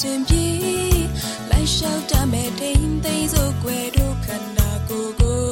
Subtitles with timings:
[0.00, 0.46] စဉ်အစဉ်ပြေ
[1.50, 5.42] လိုက်လျှောက်တမဲ့ထိန်သိမ်းစို့ွယ်တို့ခန္ဓာကိုယ်ကို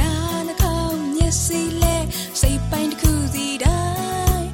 [0.00, 0.12] နာ
[0.46, 1.96] နှကောင်းမျက်စိလဲ
[2.40, 3.80] စိတ်ပိုင်းတစ်ခုစီတို
[4.34, 4.46] င်း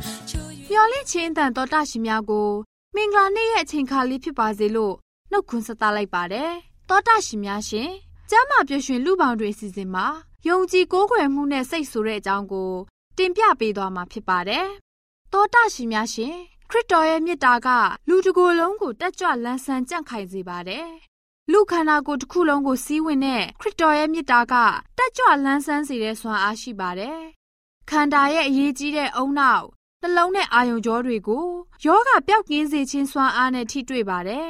[0.71, 2.51] မျော်လင့်ခြင်းတန်တော်တရှင်များကို
[2.95, 4.95] မင်္ဂလာနေ့ရဲ့အချိန်ခါလေးဖြစ်ပါစေလို့
[5.31, 6.51] နှုတ်ခွန်းဆက်သလိုက်ပါတယ်။
[6.89, 7.91] တောတာရှင်များရှင်
[8.31, 10.07] ကျမ်းမာပြည့်ရွှင်လူပေါင်းတွေအစီအစဉ်မှာ
[10.49, 12.71] ယုံကြည်ကိုးကွယ်မှုနဲ့စိတ်ဆိုတဲ့အကြောင်းကို
[13.19, 14.67] တင်ပြပေးသွားမှာဖြစ်ပါတယ်။
[15.33, 16.37] တောတာရှင်များရှင်
[16.71, 17.69] ခရစ်တော်ရဲ့မြတ်တာက
[18.09, 20.89] လူတစ်ကိုယ်လုံးကိုတက်ကြွလန်းဆန်းကြံ့ခိုင်စေပါတယ်။
[21.53, 24.55] လူခန္ဓာကိုယ်တစ်ခုလုံးကိုစီးဝင်တဲ့ခရစ်တော်ရဲ့မြတ်တာက
[24.99, 27.21] တက်ကြွလန်းဆန်းစေတဲ့စွမ်းအားရှိပါတယ်။
[27.91, 29.67] ခန္ဓာရဲ့အရေးကြီးတဲ့အုံနောက်
[30.03, 31.47] နှလုံးနဲ့အာယုံကြောတွေကို
[31.85, 34.49] ယောဂပျောက်ကင်းစေခြင်းစွမ်းအားနဲ့ထိတွေ့ပါတယ်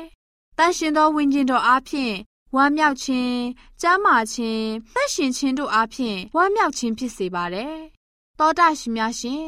[0.58, 2.14] တန်ရှင်သောဝိညာဉ်တော်အားဖြင့်
[2.54, 3.32] ဝမ်းမြောက်ခြင်း၊
[3.80, 4.62] ကျမ်းမာခြင်း၊
[4.94, 7.74] သက်ရှင်ခြင်းတို့အားဖြင့်ဝမ်းမြောက်ခြင်းဖြစ်စေပါတယ်။
[8.38, 9.46] သောတာရှင်များရှင်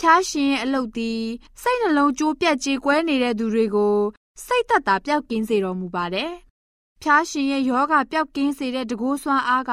[0.00, 1.22] ဖျားရှင်ရဲ့အလုတ်သည်
[1.62, 3.96] စိတ်နှလုံးကြိုးပြတ်ကြေကွဲနေတဲ့သူတွေကို
[4.44, 6.32] စိတ်သက်သာပျောက်ကင်းစေတော်မူပါတယ်။
[7.02, 9.72] ဖျားရှင်ရဲ့ယောဂပျောက်ကင်းစေတဲ့တကိုးဆွမ်းအားက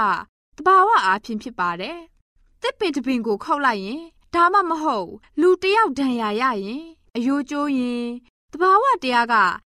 [0.57, 1.97] တဘာဝအားဖြင့်ဖြစ်ပါတယ်။
[2.61, 4.01] တစ်ပင်တစ်ပင်ကိုခောက်လိုက်ရင်
[4.33, 5.09] ဒါမှမဟုတ်
[5.41, 6.83] လူတယောက်ဒဏ်ရာရရင်
[7.15, 8.05] အယိုးကျိုးရင်
[8.51, 9.35] တဘာဝတရားက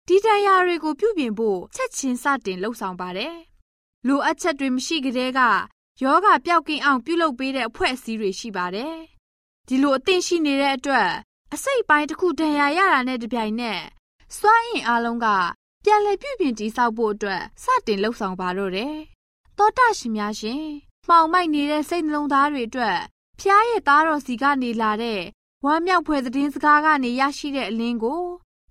[0.08, 3.36] ဒီတရားတွေကိုပြုပြင်ဖို့ချက်ချင်းစတင်လှုပ်ဆောင်ပါတယ်။
[4.08, 5.42] လိုအပ်ချက်တွေမရှိကြတဲ့က
[6.04, 8.96] ယောဂပျောက်ကင်းအောင်ပြုလုပ်ပေးတဲ့အဖွဲ့အစည်းတွေရှိပါတယ်။
[9.68, 11.10] ဒီလိုအသင့်ရှိနေတဲ့အတွက်
[11.54, 13.82] အစိတ်ပိုင်းတစ်ခုဒဏ်ရာရတာနဲ့တပြိုင်နက်
[14.38, 15.28] စွမ်းအင်အားလုံးက
[15.84, 18.96] ပြန်လည်ပြုပြင်တည်ဆောက်ဖို့အတွက်စတင်လှုပ်ဆောင်ပါတော့တယ်။
[19.58, 20.64] သောတာရှင်များရှင်
[21.08, 22.98] မှောင်မိုက်နေတဲ့စိတ်နှလုံးသားတွေအတွက်
[23.40, 25.22] ဖျားရဲ့သားတော်စီကနေလာတဲ့
[25.66, 28.22] ဝမ်းမြောက်ဖွယ်သတင်းစကားကနေရရှိတဲ့အလင်းကို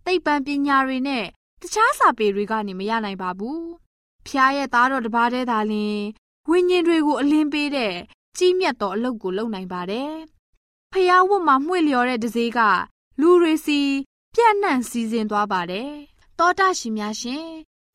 [0.05, 1.25] သိပ္ပံပညာတွေနဲ့
[1.63, 3.61] တခြားစာပေတွေကနေမရနိုင်ပါဘူး။
[4.27, 6.01] ဖျားရဲ့သားတော်တစ်ပါးတည်းသာလျှင်
[6.49, 7.95] ဝိညာဉ်တွေကိုအလင်းပေးတဲ့
[8.39, 10.13] ကြီးမြတ်သောအလုပ်ကိုလုပ်နိုင်ပါတယ်။
[10.95, 12.61] ဖျားဝတ်မှာမှွေလျော်တဲ့ဒဇေးက
[13.21, 13.81] လူတွေစီ
[14.35, 15.91] ပြန့်နှံ့စည်းစိမ်သွားပါတယ်။
[16.39, 17.47] တောတာရှင်များရှင်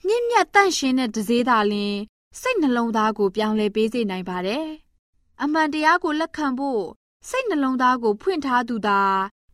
[0.06, 1.96] မြင့်မြတ်တန့်ရှင်တဲ့ဒဇေးသာလျှင်
[2.40, 4.66] စိတ်နှလုံးသားကိုပြောင်းလဲပေးစေနိုင်ပါတယ်။
[5.44, 6.84] အမှန်တရားကိုလက်ခံဖို့
[7.30, 9.02] စိတ်နှလုံးသားကိုဖွင့်ထားသူသာ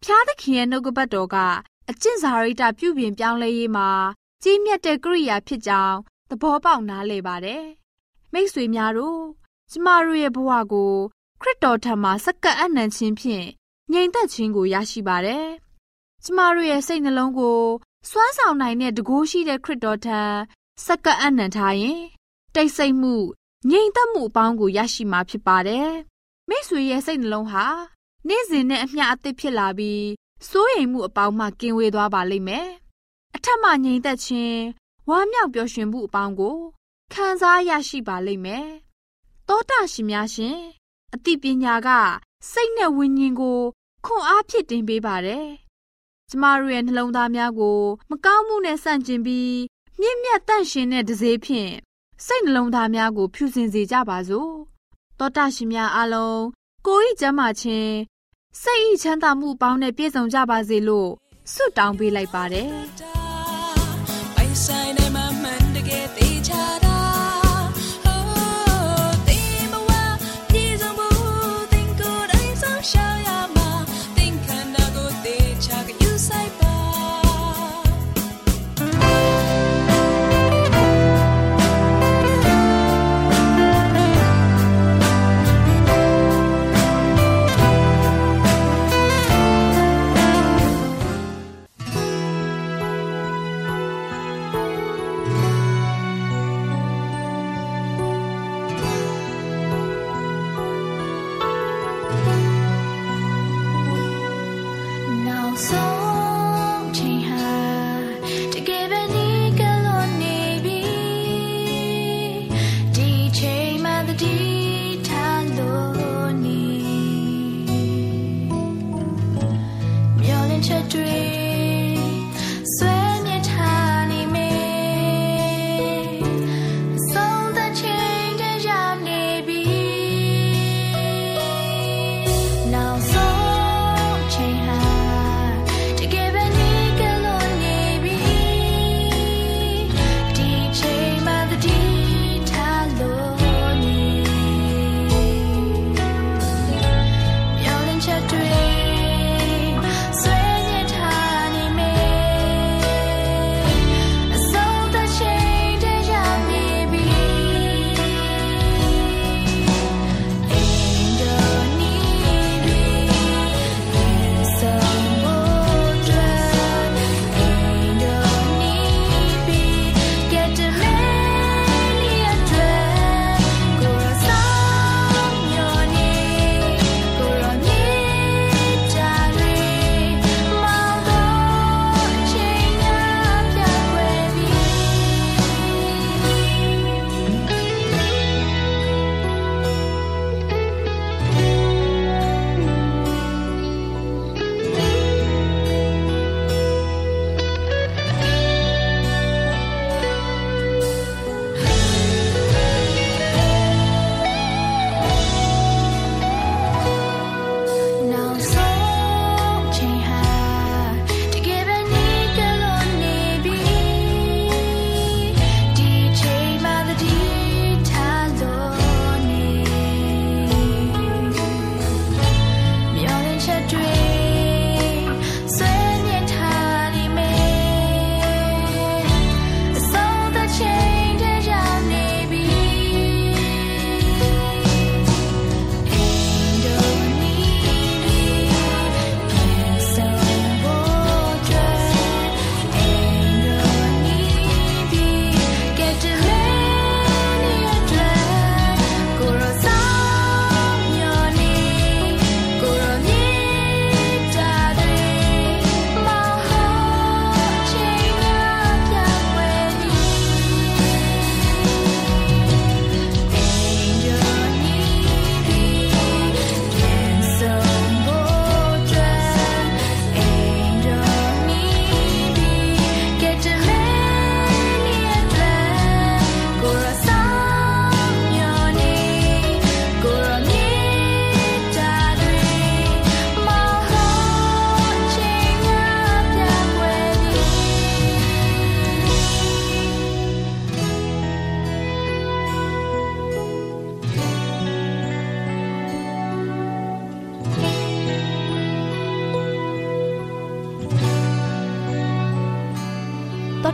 [0.04, 1.38] ဖျားသခင်ရဲ့နှုတ်ကပတ်တော်က
[1.90, 3.90] အကျင့်စာရိတ္တပြုပြင်ပြောင်းလဲရေးမှာ
[4.44, 5.98] ကြီးမြတ်တဲ့ကိရိယာဖြစ်ကြောင်း
[6.30, 7.64] သဘောပေါက်နားလည်ပါတယ်။
[8.34, 9.22] မိတ်ဆွေများတို့
[9.72, 10.94] ကျမတို့ရဲ့ဘဝကို
[11.44, 13.46] ခရစ်တော်ထံမှာစက္ကပ်အနံ့ခြင်းဖြင့်
[13.92, 15.48] ငြိမ်သက်ခြင်းကိုရရှိပါတယ်။
[16.24, 17.60] ကျမတို့ရဲ့စိတ်နှလုံးကို
[18.10, 20.22] စွမ်းဆောင်နိုင်တဲ့တကိုးရှိတဲ့ခရစ်တော်ထံ
[20.86, 22.02] စက္ကပ်အနံ့ထားရင်
[22.56, 23.16] တိတ်ဆိတ်မှု
[23.70, 25.90] ငြိမ်သက်မှုအပေါင်းကိုရရှိမှာဖြစ်ပါတယ်။
[26.50, 27.66] မိတ်ဆွေရဲ့စိတ်နှလုံးဟာ
[28.28, 30.06] နေ့စဉ်နဲ့အမျှအသစ်ဖြစ်လာပြီး
[30.50, 32.68] စိုးရိမ်မှုအပေါင်းမှကင်းဝေးသွားပါလိမ့်မယ်။
[33.36, 34.60] အထက်မှငြိမ်သက်ခြင်း
[35.10, 36.58] ဝမ်းမြောက်ပျော်ရွှင်မှုအပေါင်းကို
[37.14, 38.68] ခံစားရရှိပါလိမ့်မယ်။
[39.48, 40.60] သောတာရှင်များရှင်
[41.14, 41.90] အသိပညာက
[42.52, 43.60] စိတ်နဲ့ဝိညာဉ်ကို
[44.06, 45.48] ခွန်အားဖြစ်တင်ပေးပါတယ်။
[46.30, 47.80] ကျမတို့ရဲ့နှလုံးသားများကို
[48.10, 49.54] မကောင်းမှုနဲ့ဆန့်ကျင်ပြီး
[50.00, 51.74] မြင့်မြတ်တန့်ရှင်တဲ့တစေဖြင့်
[52.26, 54.52] စိတ်နှလုံးသားများကို ဖြူစင်စေကြပါစို့။
[55.20, 56.44] သောတာရှင်များအားလုံး
[56.88, 57.94] ကိုယ်ဤကျမ်းမာခြင်း
[58.62, 61.10] စိတ်ဤချမ်းသာမှုပေါင်းနဲ့ပြည့်စုံကြပါစေလို့
[61.54, 62.72] ဆုတောင်းပေးလိုက်ပါတယ်။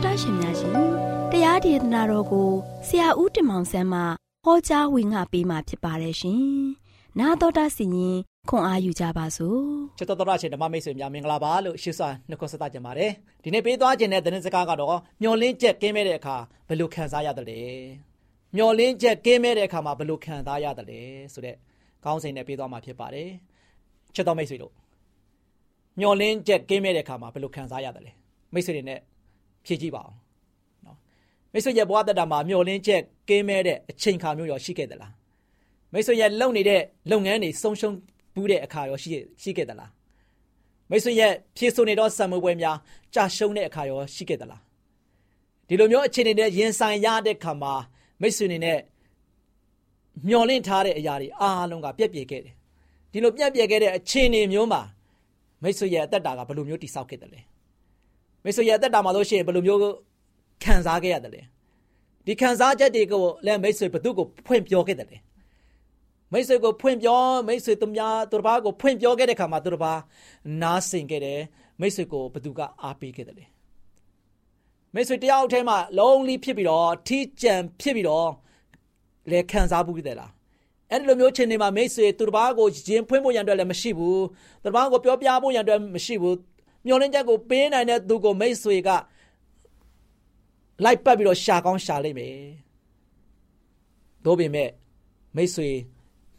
[0.04, 0.72] တော်တာရှင်များရှင်
[1.32, 2.50] တရားဒေသနာတော်ကို
[2.86, 4.00] ဆရာဦးတင်မောင်ဆန်းမှ
[4.44, 6.42] ဟောကြားဝင်ငါပေးมาဖြစ်ပါတယ်ရှင်။
[7.18, 9.60] နာတော်တာစီရင်ခွန်အားယူကြပါစို့။
[9.98, 13.10] ချစ်တော်တော်ရှင်ဓမ္မမိတ်ဆွေများမင်္ဂလာပါလို့ရှေ့စွာနှုတ်ဆက်ကြပါတယ်။
[13.42, 16.36] ဒီနေ့ပေးသွားခြင်းတဲ့သတင်းစကားကတော့မျောလင်းချက်ကင်းမဲ့တဲ့အခါ
[16.68, 17.60] ဘယ်လိုခံစားရတယ်လဲ။
[18.56, 21.00] မျောလင်းချက်ကင်းမဲ့တဲ့အခါမှာဘယ်လိုခံစားရတယ်လဲ
[21.32, 21.56] ဆိုတဲ့
[22.04, 23.28] ကောင်းစဉ်နဲ့ပေးသွားမှာဖြစ်ပါတယ်။
[24.14, 24.72] ချစ်တော်မိတ်ဆွေတို့
[26.00, 28.12] မျောလင်းချက်ကင်းမဲ့တဲ့အခါမှာဘယ်လိုခံစားရတယ်လဲ။
[28.54, 29.00] မိတ်ဆွေတွေနဲ့
[29.66, 30.16] ဖြည့်ကြည့်ပါအောင်
[30.86, 30.96] နော်
[31.52, 35.12] မိတ်ဆွေရဲ့ဘဝတတမှာမျောလင်းချက်ကင်းမဲ့တဲ့အချိန်ခါမျိုးရောရှိခဲ့သလား
[35.92, 37.94] မိတ်ဆွေရဲ့လုပ်နေတဲ့လုပ်ငန်းတွေဆုံးရှုံး
[38.34, 39.10] ဘူးတဲ့အခါရောရှိ
[39.42, 39.90] ရှိခဲ့သလား
[40.90, 42.76] မိတ်ဆွေရဲ့ဖြည့်ဆို့နေတော့ဆံမွေးပွဲများ
[43.14, 44.60] ကြာရှုံးတဲ့အခါရောရှိခဲ့သလား
[45.68, 47.72] ဒီလိုမျိုးအခြေအနေနဲ့ရင်ဆိုင်ရတဲ့ခါမှာ
[48.20, 48.78] မိတ်ဆွေနေနဲ့
[50.28, 52.54] မျောလင့်ထားတဲ့အရာတွေအားလုံးကပြက်ပြယ်ခဲ့တယ်
[53.12, 54.82] ဒီလိုပြက်ပြယ်ခဲ့တဲ့အခြေအနေမျိုးမှာ
[55.62, 57.40] မိတ်ဆွေရဲ့အသက်တာကဘယ်လိုမျိုးတိဆောက်ခဲ့တယ်လဲ
[58.44, 59.80] မိတ်ဆွေရဲ့အသက်တာမှာလို့ရှိရင်ဘယ်လိုမျိုး
[60.64, 61.42] ခံစားခဲ့ရတယ်လဲ
[62.26, 65.18] ဒီခံစားချက်တွေကိုလည်းမိတ်ဆွေဘသူ့ကိုဖွင့်ပြောခဲ့တယ်လဲ
[66.32, 70.00] မိတ်ဆွေကိုဖွင့်ပြောမိတ်ဆွေသူများသူတစ်ပါးကိုဖွင့်ပြောခဲ့တဲ့ခါမှာသူတစ်ပါး
[70.62, 71.40] နားဆင်ခဲ့တယ်
[71.80, 73.44] မိတ်ဆွေကိုဘသူကအားပေးခဲ့တယ်လဲ
[74.94, 78.28] မိတ်ဆွေတယောက်ထဲမှာလုံးလီဖြစ်ပြီးတော့ထီးကြံဖြစ်ပြီးတော့
[79.30, 80.30] လဲခံစားမှုခဲ့တယ်လား
[80.90, 84.22] အဲ့ဒီလိုမျိုးချိန်တွေမှာမိတ်ဆွေသူတစ်ပါးကိုရင်ဖွင့်ဖို့ရန်အတွက်လည်းမရှိဘူး
[84.62, 86.36] သူတစ်ပါးကိုပြောပြဖို့ရန်အတွက်မရှိဘူး
[86.86, 88.90] မျောလင်းချက်ကိုပေးနိုင်တဲ့သူကိုမိတ်ဆွေက
[90.84, 92.36] လိုက်ပတ်ပြီးတော့ရှာကောင်းရှာလိမ့်မယ်။
[94.24, 94.70] သို့ပေမဲ့
[95.36, 95.68] မိတ်ဆွေ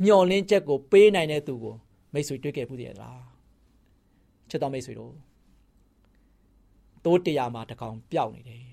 [0.04, 1.76] မျောလင်းချက်ကိုပေးနိုင်တဲ့သူကို
[2.14, 3.20] မိတ်ဆွေတွေ့ခဲ့ဘူးတည်းလား။
[4.50, 5.14] ချစ်တော်မိတ်ဆွေတို့
[7.06, 8.66] တိုးတရားမှာတကောင်ပျောက်နေတယ်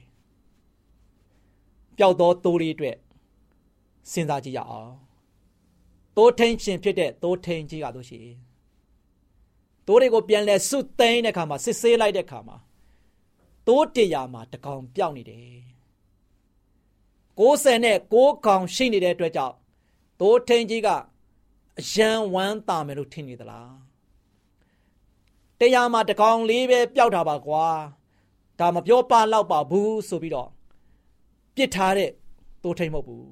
[1.96, 2.96] ။ပျောက်သောတိုးလေးအတွက်
[4.12, 4.92] စဉ်းစားကြည့်ရအောင်။
[6.16, 8.20] တိုးထင်းရှင်ဖြစ်တဲ့တိုးထင်းကြီးကတို့ရှိ
[9.88, 12.56] တိုးတွေကိုပြန်လဲစွတ်သိမ်းတဲ့ခါမှာစစ်ဆေးလိုက်တဲ့ခါမှာ
[13.66, 15.58] တိုးတရာမှာတကောင်ပျောက်နေတယ်
[17.40, 19.56] 60နဲ့6ကောင်ရှိနေတဲ့အတွက်ကြောင့်
[20.20, 20.88] တိုးထင်းကြီးက
[21.80, 23.72] အယံဝမ်းတာမယ်လို့ထင်နေသလား
[25.58, 27.66] တရားမှာတကောင်လေးပဲပျောက်တာပါကွာ
[28.58, 30.50] ဒါမပြောပါတော့ပါဘူးဆိုပြီးတော့
[31.54, 32.10] ပြစ်ထားတဲ့
[32.62, 33.30] တိုးထင်းမဟုတ်ဘူး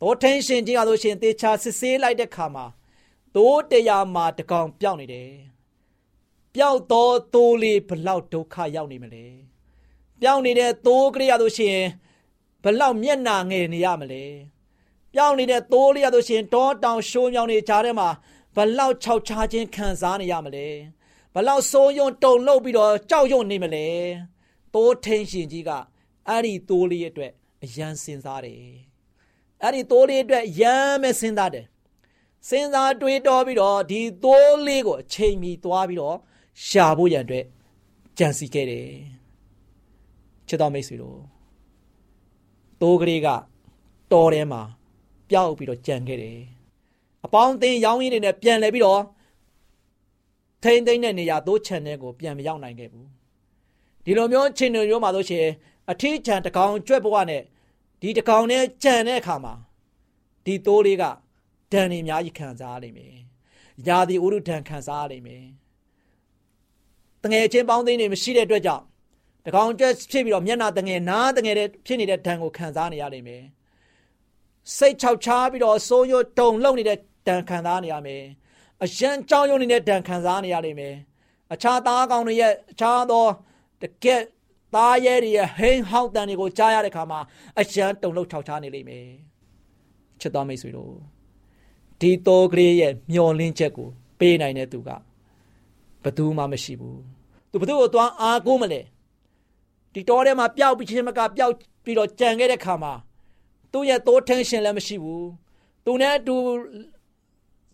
[0.00, 2.66] တိုးထင်းရှင်ကြီးကဆိုရှင်တေချာစစ်ဆေးလိုက်တဲ့ခါမှာ
[3.36, 5.30] တိုးတရားမှာတကောင်ပျောက်နေတယ်
[6.56, 9.26] ပျောက်သောသိုးလေးဘလောက်ဒုက္ခရောက်နေမလဲ
[10.20, 11.86] ပြောင်းနေတဲ့သိုးကလေးရလို့ရှိရင်
[12.62, 14.24] ဘလောက်မျက်နာငယ်နေရမလဲ
[15.12, 18.08] ပြောင်းနေတဲ့သိုးလေးရလို့ရှိရင်တောတောင်ရှိုးမြောင်နေကြားထဲမှာ
[18.56, 20.66] ဘလောက်ခြောက်ခြားခြင်းခံစားနေရမလဲ
[21.34, 23.86] ဘလောက်စိုးရုံတုန်လှုပ်ပြီးတော့ကြောက်ရွံ့နေမလဲ
[24.74, 25.70] သိုးထင်းရှင်ကြီးက
[26.28, 27.32] အဲ့ဒီသိုးလေးအတွက်
[27.62, 28.60] အယံစင်စားတယ်
[29.62, 31.66] အဲ့ဒီသိုးလေးအတွက်ရမ်းမဲ့စဉ်းစားတယ်
[32.48, 36.18] စဉ်းစားတွေးတောပြီးတော့ဒီသိုးလေးကိုအချိန်မီသွားပြီးတော့
[36.64, 37.44] ရှာဖို့ရန်အတွက်
[38.18, 38.88] ကြံစီခဲ့တယ်
[40.48, 41.18] ချစ်တော်မိတ်ဆွေတို့
[42.80, 43.28] တိုးကလေးက
[44.12, 44.62] တော်ထဲမှာ
[45.30, 46.38] ပျောက်ပြီးတော့ကြံခဲ့တယ်
[47.24, 49.02] အပေါင်းအသင်းရောင်းရင်းတွေနဲ့ပြန်လဲပြီးတော့
[50.62, 53.08] ထိမ့်သိမ့်တဲ့နေရာသိုးချန်တဲ့ကိုပြန်မရောက်နိုင်ခဲ့ဘူး
[54.04, 55.46] ဒီလိုမျိုးချင်းတွေမျိုးမှာဆိုရှင်
[55.90, 57.42] အထီးချန်တကောင်ကြွက်ဘဝနဲ့
[58.00, 59.54] ဒီတကောင်နဲ့ကြံတဲ့အခါမှာ
[60.44, 61.04] ဒီသိုးလေးက
[61.72, 63.14] ဒဏ်နေအများကြီးခံစားရလိမ့်မယ်။
[63.86, 65.44] ယာဒီဥရုဒဏ်ခံစားရလိမ့်မယ်။
[67.24, 68.84] တငယ်ချင်းပေါင်းသိန်းတွေမရှိတဲ့အတွက်ကြောင့်
[69.46, 73.42] တကောင်ကျက်ဖြစ်ပြီးတော့မျက်နာတငယ်နားတငယ်တဲ့ဖြစ်နေတဲ့ဒဏ်ကိုခံစားနေရလိမ့်မယ်
[74.76, 78.22] စိတ်ချောက်ချားပြီးတော့စိုးရွတုံလုံနေတဲ့ဒဏ်ခံစားနေရမယ်
[78.84, 80.94] အရန်ကြောင်းရုံနေတဲ့ဒဏ်ခံစားနေရလိမ့်မယ်
[81.52, 83.26] အခြားသားကောင်တွေရဲ့အခြားသော
[83.82, 84.22] တကက်
[84.74, 87.20] သားရဲတွေရဲ့ဟိန်းဟောက်တန်တွေကိုကြားရတဲ့ခါမှာ
[87.60, 89.06] အရန်တုံလုံချောက်ချားနေလိမ့်မယ်
[90.20, 90.92] ချစ်တော်မိတ်ဆွေတို့
[92.00, 94.90] ဒီတောကလေးရဲ့မျောလင်းချက်ကိုပေးနိုင်တဲ့သူက
[96.06, 97.00] ဘသူမှမရှိဘူး
[97.50, 98.80] သူဘသူ့ကိုသွားအားကိုးမလဲ
[99.92, 102.92] ဒီတောထဲမှာပျောက်ပြီးချင်းမကပျောက်ပြီးတော့ကြံခဲ့တဲ့ခါမှာ
[103.72, 105.28] သူ့ရဲ့သိုးထင်းရှင်လည်းမရှိဘူး
[105.84, 106.36] သူနဲ့အတူ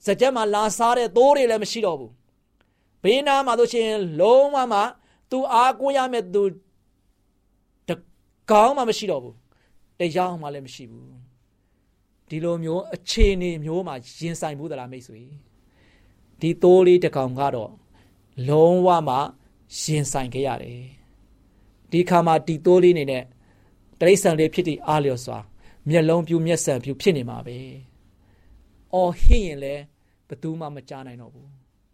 [0.07, 2.13] စကြက်မှာလာစားတဲ့သိုးတွေလည်းမရှိတော့ဘူး
[3.03, 3.89] ဘေးနားမှာဆိုရှင်
[4.21, 4.81] လုံးဝမှ
[5.31, 6.43] သူအားကိုးရမယ့်သူ
[7.89, 7.91] တ
[8.51, 9.37] ကောင်းမှမရှိတော့ဘူး
[9.99, 11.13] တရားမှလည်းမရှိဘူး
[12.29, 15.21] ဒီလိုမျိုးအခြေအနေမျိုးမှာရင်ဆိုင်ဘူးသလားမိတ်ဆွေ
[16.41, 17.71] ဒီသိုးလေးတကောင်ကတော့
[18.49, 19.17] လုံးဝမှ
[19.81, 20.83] ရင်ဆိုင်ခဲ့ရတယ်
[21.91, 23.25] ဒီခါမှာတီတိုးလေးနေနဲ့
[24.01, 25.39] တရိษံလေးဖြစ်တည်အားလျော်စွာ
[25.89, 27.59] မျက်လုံးပြူမျက်စံပြူဖြစ်နေမှာပဲ။
[28.95, 29.83] အော်ဟင်းရင်လည်း
[30.29, 31.49] ဘသူမှမကြားနိုင်တော့ဘူး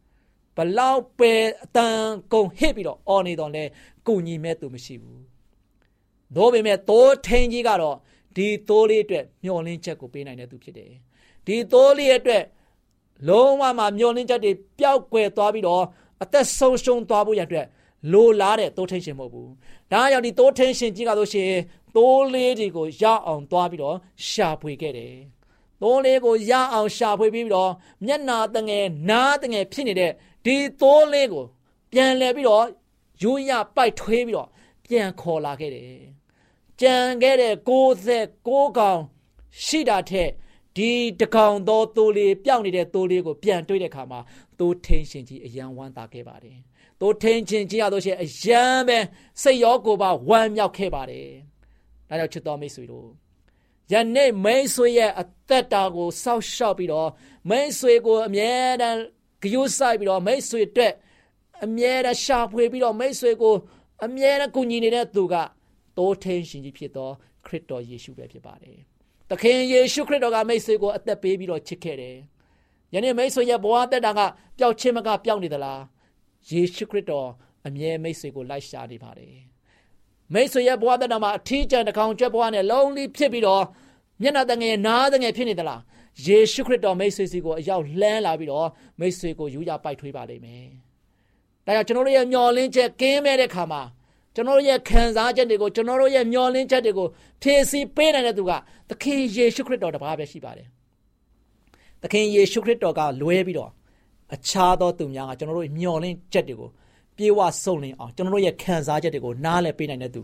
[0.56, 1.32] ။ဘလောက်ပဲ
[1.64, 2.00] အတန်
[2.32, 3.64] ကုန်ဟစ်ပြီးတော့အော်နေတော့လဲ
[4.06, 5.20] ကိုညီမဲ့သူမရှိဘူး။
[6.36, 7.96] သို့ပေမဲ့သိုးထင်းကြီးကတော့
[8.36, 10.90] ဒီသိုးလေးအတွက်မျောလင်းချက်ကိုပေးနိုင်တဲ့သူဖြစ်တယ်။
[11.46, 12.44] ဒီသိုးလေးအတွက်
[13.28, 15.84] လုံးဝမှမျောလင်းချက်တွေပျောက်ကွယ်သွားပြီးတော့
[16.22, 17.66] အသက်ဆုံးရှုံးသွားဖို့ရတဲ့
[18.12, 19.50] လိုလားတဲ့တိုးထင်းရှင်မဟုတ်ဘူး
[19.92, 21.52] ဒါကြောင့်ဒီတိုးထင်းရှင်ကြီးကဆိုရှင်
[21.96, 23.96] တိုးလေးတွေကိုရအောင်သွားပြီးတော့
[24.28, 25.14] ရှာဖွေခဲ့တယ်
[25.82, 27.70] တိုးလေးကိုရအောင်ရှာဖွေပြီးတော့
[28.06, 30.12] မျက်နာတငယ်နားတငယ်ဖြစ်နေတဲ့
[30.44, 31.44] ဒီတိုးလေးကို
[31.92, 32.64] ပြန်လဲပြီးတော့
[33.22, 34.48] ရိုးရပိုက်ထွေးပြီးတော့
[34.84, 35.98] ပြန်ခေါ်လာခဲ့တယ်
[36.80, 37.54] ကြံခဲ့တဲ့
[38.06, 39.00] 69ကောင်
[39.64, 40.30] ရှိတာထက်
[40.76, 44.20] ဒီတကောင်သောသိုးလေးပြောင်းနေတဲ့သိုးလေးကိုပြန်တွေ့တဲ့အခါမှာ
[44.58, 46.56] သိုးထင်းရှင်ကြီးအယံဝမ်းသာခဲ့ပါတယ်။
[47.00, 48.98] သိုးထင်းရှင်ကြီးရတော့ရှင်အယံပဲ
[49.42, 51.28] စိတ်ရောကိုယ်ပါဝမ်းမြောက်ခဲ့ပါတယ်။
[52.08, 53.08] ဒါကြောင့်ချစ်တော်မိတ်ဆွေတို့
[53.92, 57.10] ယနေ့မိတ်ဆွေရဲ့အသက်တာကိုစောက်ရှောက်ပြီးတော့
[57.50, 58.98] မိတ်ဆွေကိုအမြဲတမ်း
[59.42, 60.92] ဂရုစိုက်ပြီးတော့မိတ်ဆွေအတွက်
[61.64, 63.54] အမြဲတမ်းရှာဖွေပြီးတော့မိတ်ဆွေကို
[64.04, 65.34] အမြဲတမ်းကူညီနေတဲ့သူက
[65.96, 67.10] သိုးထင်းရှင်ကြီးဖြစ်သော
[67.46, 68.78] ခရစ်တော်ယေရှုပဲဖြစ်ပါတယ်။
[69.30, 72.16] သခင်ယေရှုခရစ်တော်ကမိတ်ဆွေကိုအသက်ပေးပြီးတော့ချစ်ခဲ့တယ်။
[72.94, 74.20] ယနေ့မိတ်ဆွေရဲ့ဘဝတက်တာက
[74.58, 75.80] ပျောက်ခြင်းမကပျောက်နေသလား။
[76.50, 77.28] ယေရှုခရစ်တော်
[77.66, 79.34] အမြဲမိတ်ဆွေကိုလိုက်ရှာနေပါတယ်။
[80.32, 83.64] မိတ်ဆွေရဲ့ဘဝတက်တာမှာအထီးကျန်တစ်ကောင်ကျွတ်ဘဝနဲ့လုံးလီဖြစ်ပြီးတော့
[84.22, 85.80] မျက်နှာတငယ်နားတငယ်ဖြစ်နေသလား။
[86.26, 88.68] ယေရှုခရစ်တော်မိတ်ဆွေစီကိုအရောက်လှမ်းလာပြီးတော့
[89.00, 90.66] မိတ်ဆွေကိုယူရပိုက်ထွေးပါလိမ့်မယ်။
[91.66, 93.82] ဒါကြောင့်ကျွန်တော်တို့ရဲ့မျော်လင့်ချက်ကင်းမဲ့တဲ့ခါမှာ
[94.34, 97.08] ကျွန်တော်တို့ရဲ့ခံစားချက်တွေကိုကျွန်တော်တို့ရဲ့မျှော်လင့်ချက်တွေကို
[97.42, 98.52] ဖြည့်ဆည်းပေးနိုင်တဲ့သူက
[98.88, 100.68] သခင်ယေရှုခရစ်တော်တပါးပဲရှိပါတယ်။
[102.02, 103.70] သခင်ယေရှုခရစ်တော်ကလွဲပြီးတော့
[104.34, 106.70] အခြားသောသူများကကျွန်တော်တို့မျှော်လင့်ချက်တွေကို
[107.16, 110.22] ပြေဝစုံလင်အောင်ကျွန်တော်တို့ရဲ့ခံစားချက်တွေကိုနားလည်ပေးနိုင်တဲ့သူ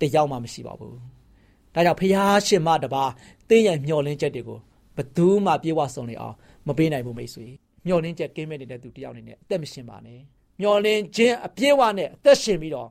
[0.00, 0.94] တယောက်မှမရှိပါဘူး။
[1.74, 3.10] ဒါကြောင့်ဖျားရှင်မတပါး
[3.48, 4.58] တင်းရဲ့မျှော်လင့်ချက်တွေကို
[4.96, 7.46] ဘသူမှပြေဝစုံလင်အောင်မပေးနိုင်ဘူးမိတ်ဆွေ။
[7.86, 10.20] မျှော်လင့်ချက်ကင်းမဲ့နေတဲ့သူတယောက်အနေနဲ့အသက်မရှင်ပါနဲ့။
[10.60, 12.88] မျှော်လင့်ခြင်းအပြည့်အဝနဲ့အသက်ရှင်ပြီးတော့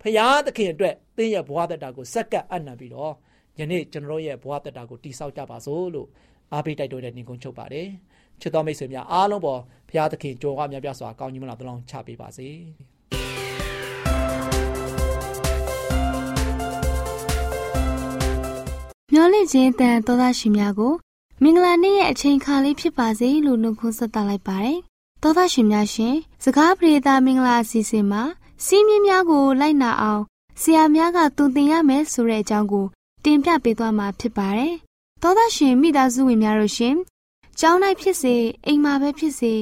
[0.00, 3.12] ဖရာသခင်အတွက်သင်ရဲ့ဘဝတတာကိုစက္ကပ်အနံပြီးတော့
[3.58, 6.08] ယနေ့ကျွန်တော်ရဲ့ဘဝတတာကိုတိဆောက်ကြပါစို့လို့
[6.54, 7.88] အားပေးတိုက်တွန်းတဲ့ညီကုန်းချုပ်ပါတယ်
[8.40, 12.48] ချစ်တော်မိတ်ဆွေများအားလုံးပေါ်ဖရာသခင်ကြိုးကားများပြစွာကောင်းကြီးမလားတလုံးချပေးပါစေ
[19.12, 20.94] မျော်လင့်ခြင်းတန်သောသားရှင်များကို
[21.42, 24.78] မင်္ဂလာနေ့ရဲ့အချိန်ခါလေးဖြစ်ပါစေလို့နှုတ်ခွန်းဆက်သလိုက်ပါတယ်
[25.22, 28.22] သောသားရှင်များရှင်စကားပြေတာမင်္ဂလာအစီအစဉ်မှာ
[28.64, 30.22] စီးမြင်းများကိုလိုက်နာအောင်
[30.60, 32.86] ဆရာများကတုံသင်ရမယ်ဆိုတဲ့အကြောင်းကို
[33.24, 34.74] တင်ပြပေးသွားမှာဖြစ်ပါတယ်။
[35.26, 36.96] သောသားရှင်မိသားစုဝင်များတို့ရှင်
[37.58, 38.34] ကျောင်း၌ဖြစ်စေ
[38.66, 39.52] အိမ်မှာပဲဖြစ်စေ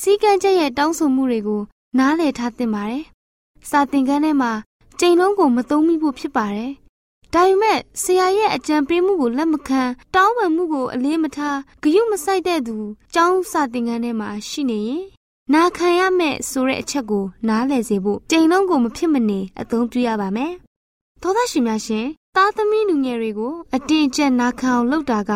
[0.00, 1.62] စီကံချက်ရဲ့တောင်းဆိုမှုတွေကို
[1.98, 3.04] နားလည်ထားသင့်ပါတယ်။
[3.70, 4.52] စာသင်ခန်းထဲမှာ
[5.00, 6.70] ကြိမ်လုံးကိုမသုံးမိဖို့ဖြစ်ပါတယ်။
[7.34, 9.82] ဒါပေမဲ့ဆရာရဲ့အကြံပေးမှုကိုလက်မခံ
[10.14, 12.76] တောင်းပန်မှုကိုအလေးမထားဂရုမစိုက်တဲ့သူ
[13.14, 15.04] ကျောင်းစာသင်ခန်းထဲမှာရှိနေရင်
[15.52, 20.52] နာခံရမယ်ဆိုတဲ့အချက်ကိုနားလည်စေဖို့ကြိမ်လုံးကိုမဖြစ်မနေအသုံးပြုရပါမယ်။
[21.22, 25.30] သောသားရှင်များရှင် သားသမီးလူငယ်တွေကိုအတင်းကျပ်နာခံအောင်လုပ်တာက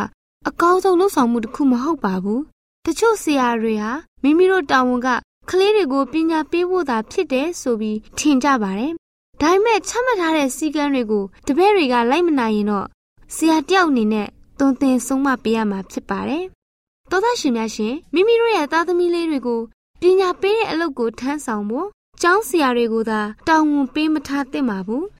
[0.49, 2.41] အကောင်းဆုံးလုပ်ဆောင်မှုတစ်ခုမဟုတ်ပါဘူး။
[2.87, 3.91] တချို့ဆရာတွေဟာ
[4.23, 5.09] မိမိတို့တာဝန်က
[5.51, 8.93] ကလေးတွေကိုပညာပေးဖို့သာဖြစ်တယ်ဆိုပြီးထင်ကြပါတယ်။
[9.41, 12.87] ဒါပေမဲ့ချမှတ်ထားတဲ့စည်းကမ်းတွေကိုတပည့်တွေကလိုက်မနိုင်ရင်တော့
[13.35, 16.45] ဆရာတယောက်အနေနဲ့သွန်သင်ဆုံးမပေးရမှာဖြစ်ပါတယ်။
[17.11, 19.61] သောသားရှင်များရှင်မိမိတို့ရဲ့သားသမီးလေးတွေကို
[20.01, 21.89] ပညာပေးတဲ့အလုပ်ကိုထမ်းဆောင်ဖို့
[22.23, 25.05] ကျောင်းဆရာတွေကိုသာတာဝန်ပေးမထားသင့်ပါဘူး။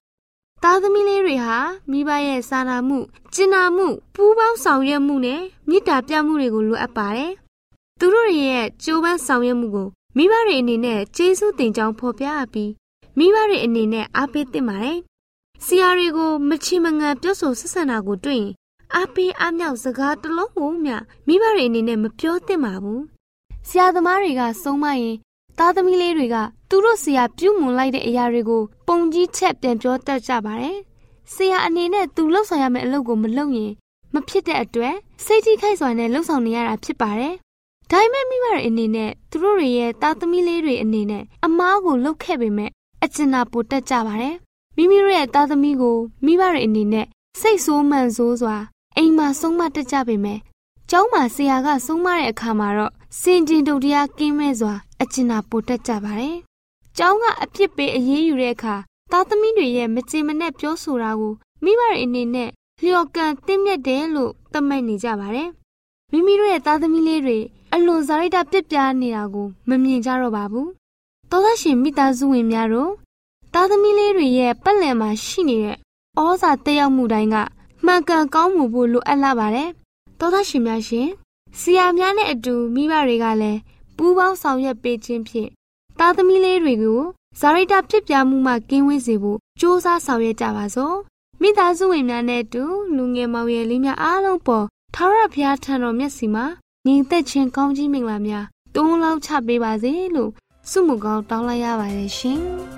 [0.63, 1.57] သားသမီးလေးတွေဟာ
[1.91, 2.99] မိဘရဲ့စာနာမှု
[3.35, 7.33] ကျင်နာမှုပူးပေါင်းဆောင်ရွက်မှုနဲ့မေတ္တာပြမှုတွေကိုလိုအပ်ပါတယ်။
[7.99, 12.71] သူတို့ရဲ့ကြိုးပမ်းဆောင်ရွက်မှုကိုမိဘတွေအနေနဲ့ကျေးဇူးတင်ကြောင်းဖော်ပြပြီး
[13.19, 14.99] မိဘတွေအနေနဲ့အားပေးသင့်ပါတယ်။
[15.65, 18.53] ဆရာတွေကိုမချီမငံပြောဆိုဆက်ဆံတာကိုတွေ့ရင်
[18.95, 23.03] အားပေးအားမြောက်စကားတစ်လုံးကိုမျှမိဘတွေအနေနဲ့မပြောသင့်ပါဘူး
[23.69, 25.17] ဆရာသမားတွေကဆုံးမရင်
[25.59, 26.37] သားသမီးလေးတွေက
[26.69, 30.79] သူတို့ဆရာပြုမွန်လိုက်တဲ့အရာတွေကိုပုံကြီးချက်ပြန်ပြောတတ်ကြပါတယ်။
[31.35, 33.73] ဆရာအနေနဲ့သူလှုပ်ဆောင်ရမယ့်အလုပ်ကိုမလုပ်ရင်
[34.15, 34.95] မဖြစ်တဲ့အတွက်
[35.25, 37.35] စိတ်ထိခိုက်စွာနဲ့လှုပ်ဆောင်နေရတာဖြစ်ပါတယ်။
[37.91, 42.71] ဒါပေမဲ့မိဘတွေအနေနဲ့သူတို့တွေရဲ့သားသမီးလေးတွေအနေနဲ့အမားကိုလှုပ်ခဲ့ပေမဲ့
[43.05, 44.35] အကျဉ်းနာပိုတက်ကြပါတယ်။
[44.77, 47.07] မိမိတို့ရဲ့သားသမီးကိုမိဘတွေအနေနဲ့
[47.41, 48.57] စိတ်ဆိုးမှန်ဆိုးစွာ
[48.97, 50.39] အိမ်မှာဆုံးမတက်ကြပေမဲ့
[50.91, 56.37] ကျောင်းမှာဆရာကဆုံးမတဲ့အခါမှာတော့စင်ကျင်တုတ်တရားကင်းမဲ့စွာ အကျဉ်းနာပိုတက်ကြပါတယ်။
[56.97, 58.75] ကျောင်းကအပြစ်ပေးအရေးယူတဲ့အခါ
[59.11, 61.33] သားသမီးတွေရဲ့မကျင်မနဲ့ပြောဆိုတာကို
[61.65, 62.51] မိဘတွေအနေနဲ့
[62.83, 65.49] လျော်ကန်တင်းမြတ်တယ်လို့သတ်မှတ်နေကြပါတယ်။
[66.13, 67.39] မိမိတို့ရဲ့သားသမီးလေးတွေ
[67.75, 70.69] အလွန်ဇာရိတပြစ်ပြားနေတာကိုမမြင်ကြတော့ပါဘူး။
[71.31, 72.93] သောသားရှင်မိသားစုဝင်များတို့
[73.55, 75.77] သားသမီးလေးတွေရဲ့ပတ်လည်မှာရှိနေတဲ့
[76.21, 77.37] ဩဇာတက်ရောက်မှုတိုင်းက
[77.85, 79.69] မှန်ကန်ကောင်းမှုဖို့လိုအပ်လာပါတယ်။
[80.19, 81.09] သောသားရှင်များရှင်
[81.61, 83.59] ဆရာများနဲ့အတူမိဘတွေကလည်း
[83.99, 85.51] ပူးပေါင်းဆောင်ရွက်ပေးခြင်းဖြင့်
[85.99, 87.03] သားသမီးလေးတွေကို
[87.41, 90.97] ဇာရိတဖြစ်ပြမှုမှကင်းဝေးစေဖို့စ조사ဆောင်ရွက်ကြပါစို့
[91.41, 92.63] မိသားစုဝင်များနဲ့အတူ
[92.97, 96.45] လူငယ်မောင်ရည်လေးများအားလုံးပေါ်ထာဝရဘုရားထံတော်မျက်စီမှာ
[96.87, 100.31] ညီသက်ချင်းကောင်းကြီးမင်္ဂလာများတွန်းလောင်းချပေးပါစေလို့
[100.71, 102.78] ဆုမကောင်းတောင်းလိုက်ရပါတယ်ရှင်